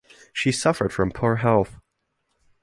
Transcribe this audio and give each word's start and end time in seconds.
She 0.33 0.51
suffered 0.51 0.91
from 0.91 1.11
poor 1.11 1.35
health. 1.35 1.77